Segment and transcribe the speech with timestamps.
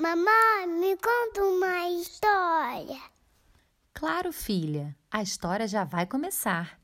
[0.00, 2.98] Mamãe, me conta uma história.
[3.92, 6.80] Claro, filha, a história já vai começar.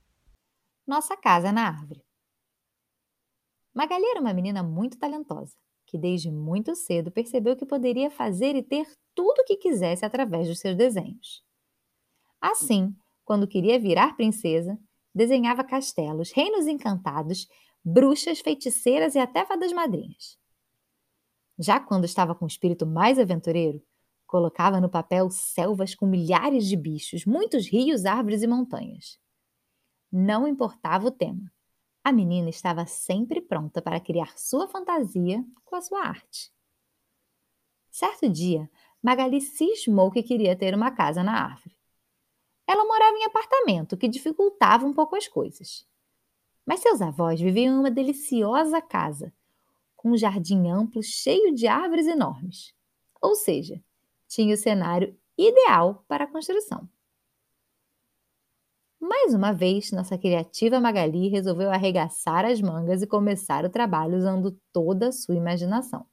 [0.87, 2.05] Nossa casa na árvore.
[3.73, 5.57] Magali era uma menina muito talentosa,
[5.87, 10.47] que desde muito cedo percebeu que poderia fazer e ter tudo o que quisesse através
[10.47, 11.43] dos seus desenhos.
[12.39, 12.95] Assim,
[13.25, 14.79] quando queria virar princesa,
[15.15, 17.49] desenhava castelos, reinos encantados,
[17.83, 20.37] bruxas, feiticeiras e até fadas madrinhas.
[21.59, 23.83] Já quando estava com o espírito mais aventureiro,
[24.27, 29.19] colocava no papel selvas com milhares de bichos, muitos rios, árvores e montanhas.
[30.13, 31.51] Não importava o tema.
[32.05, 36.53] A menina estava sempre pronta para criar sua fantasia com a sua arte.
[37.91, 38.71] Certo dia,
[39.03, 41.77] Magali cismou que queria ter uma casa na árvore.
[42.67, 45.87] Ela morava em apartamento, que dificultava um pouco as coisas.
[46.67, 49.33] Mas seus avós viviam em uma deliciosa casa,
[49.97, 52.75] com um jardim amplo cheio de árvores enormes.
[53.21, 53.83] Ou seja,
[54.29, 56.89] tinha o cenário ideal para a construção.
[59.01, 64.59] Mais uma vez, nossa criativa Magali resolveu arregaçar as mangas e começar o trabalho usando
[64.73, 66.07] toda a sua imaginação.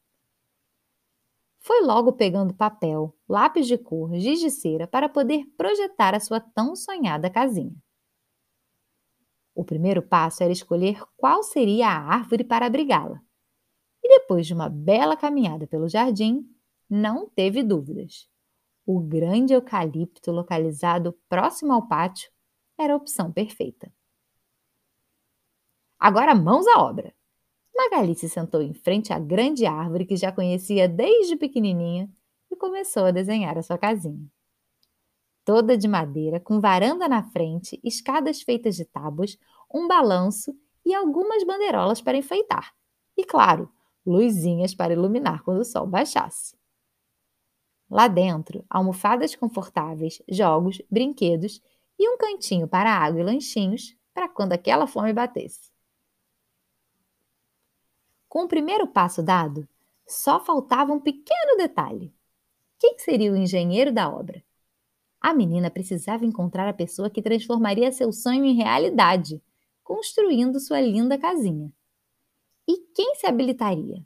[1.59, 6.41] Foi logo pegando papel, lápis de cor, giz de cera para poder projetar a sua
[6.41, 7.73] tão sonhada casinha.
[9.55, 13.21] O primeiro passo era escolher qual seria a árvore para abrigá-la.
[14.03, 16.45] E depois de uma bela caminhada pelo jardim,
[16.89, 18.27] não teve dúvidas.
[18.85, 22.29] O grande eucalipto localizado próximo ao pátio
[22.77, 23.91] era a opção perfeita.
[25.97, 27.13] Agora mãos à obra!
[27.75, 32.09] Magali se sentou em frente à grande árvore que já conhecia desde pequenininha
[32.51, 34.27] e começou a desenhar a sua casinha.
[35.45, 39.37] Toda de madeira, com varanda na frente, escadas feitas de tábuas,
[39.73, 42.73] um balanço e algumas bandeirolas para enfeitar.
[43.17, 43.69] E, claro,
[44.05, 46.55] luzinhas para iluminar quando o sol baixasse.
[47.89, 51.61] Lá dentro, almofadas confortáveis, jogos, brinquedos
[51.97, 55.71] e um cantinho para água e lanchinhos para quando aquela fome batesse.
[58.27, 59.67] Com o primeiro passo dado,
[60.07, 62.13] só faltava um pequeno detalhe.
[62.79, 64.43] Quem seria o engenheiro da obra?
[65.21, 69.41] A menina precisava encontrar a pessoa que transformaria seu sonho em realidade,
[69.83, 71.71] construindo sua linda casinha.
[72.67, 74.05] E quem se habilitaria?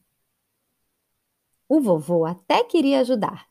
[1.69, 3.47] O vovô até queria ajudar,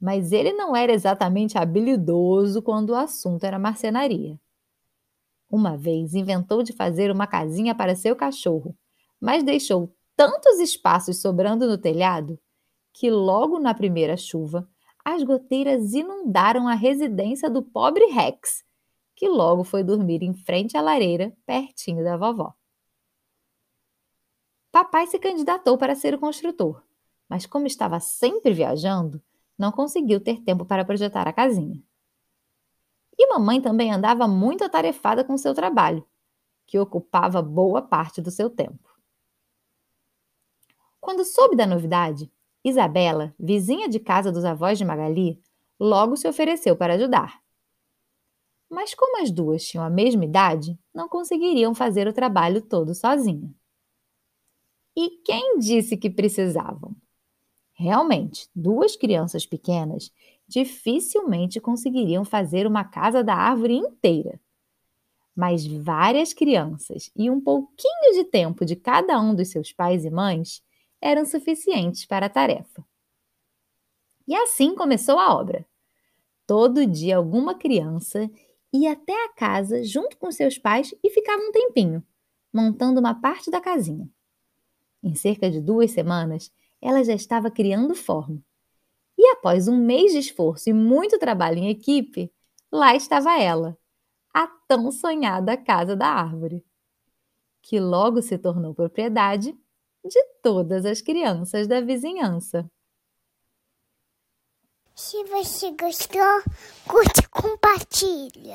[0.00, 4.38] mas ele não era exatamente habilidoso quando o assunto era marcenaria.
[5.50, 8.76] Uma vez inventou de fazer uma casinha para seu cachorro,
[9.20, 12.38] mas deixou tantos espaços sobrando no telhado
[12.92, 14.68] que logo na primeira chuva
[15.04, 18.64] as goteiras inundaram a residência do pobre Rex,
[19.14, 22.54] que logo foi dormir em frente à lareira, pertinho da vovó.
[24.76, 26.82] Papai se candidatou para ser o construtor,
[27.26, 29.22] mas como estava sempre viajando,
[29.56, 31.82] não conseguiu ter tempo para projetar a casinha.
[33.18, 36.06] E mamãe também andava muito atarefada com seu trabalho,
[36.66, 38.94] que ocupava boa parte do seu tempo.
[41.00, 42.30] Quando soube da novidade,
[42.62, 45.42] Isabela, vizinha de casa dos avós de Magali,
[45.80, 47.40] logo se ofereceu para ajudar.
[48.68, 53.56] Mas como as duas tinham a mesma idade, não conseguiriam fazer o trabalho todo sozinha.
[54.96, 56.96] E quem disse que precisavam?
[57.74, 60.10] Realmente, duas crianças pequenas
[60.48, 64.40] dificilmente conseguiriam fazer uma casa da árvore inteira.
[65.34, 70.10] Mas várias crianças e um pouquinho de tempo de cada um dos seus pais e
[70.10, 70.62] mães
[70.98, 72.82] eram suficientes para a tarefa.
[74.26, 75.66] E assim começou a obra.
[76.46, 78.30] Todo dia, alguma criança
[78.72, 82.02] ia até a casa junto com seus pais e ficava um tempinho,
[82.50, 84.08] montando uma parte da casinha.
[85.06, 86.52] Em cerca de duas semanas,
[86.82, 88.42] ela já estava criando forma.
[89.16, 92.28] E após um mês de esforço e muito trabalho em equipe,
[92.72, 93.78] lá estava ela,
[94.34, 96.66] a tão sonhada Casa da Árvore,
[97.62, 99.56] que logo se tornou propriedade
[100.04, 102.68] de todas as crianças da vizinhança.
[104.92, 106.42] Se você gostou,
[106.88, 108.54] curte e compartilha.